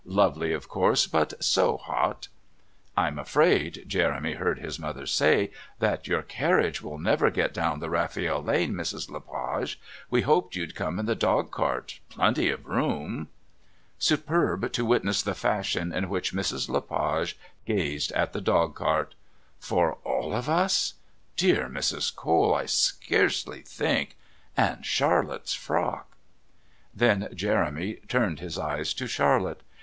Lovely, 0.03 0.51
of 0.51 0.67
course, 0.67 1.05
but 1.05 1.43
so 1.43 1.77
hot." 1.77 2.27
"I'm 2.97 3.19
afraid," 3.19 3.83
Jeremy 3.85 4.33
heard 4.33 4.57
his 4.57 4.79
mother 4.79 5.05
say, 5.05 5.51
"that 5.77 6.07
your 6.07 6.23
carriage 6.23 6.81
will 6.81 6.97
never 6.97 7.29
get 7.29 7.53
down 7.53 7.79
the 7.79 7.87
Rafiel 7.91 8.41
Lane, 8.43 8.73
Mrs. 8.73 9.09
Le 9.11 9.21
Page. 9.21 9.79
We 10.09 10.21
hoped 10.23 10.55
you'd 10.55 10.73
come 10.73 10.97
in 10.97 11.05
the 11.05 11.13
dog 11.13 11.51
cart. 11.51 11.99
Plenty 12.09 12.49
of 12.49 12.65
room..." 12.65 13.27
Superb 13.99 14.71
to 14.73 14.83
witness 14.85 15.21
the 15.21 15.35
fashion 15.35 15.93
in 15.93 16.09
which 16.09 16.33
Mrs. 16.33 16.67
Le 16.67 16.81
Page 16.81 17.37
gazed 17.67 18.11
at 18.13 18.33
the 18.33 18.41
dog 18.41 18.73
cart. 18.73 19.13
"For 19.59 19.99
all 20.03 20.33
of 20.33 20.49
us?... 20.49 20.95
Dear 21.37 21.69
Mrs. 21.69 22.15
Cole, 22.15 22.55
I 22.55 22.65
scarcely 22.65 23.61
think 23.61 24.17
And 24.57 24.83
Charlotte's 24.83 25.53
frock..." 25.53 26.17
Then 26.91 27.27
Jeremy 27.35 27.97
turned 28.07 28.39
his 28.39 28.57
eyes 28.57 28.95
to 28.95 29.05
Charlotte. 29.05 29.61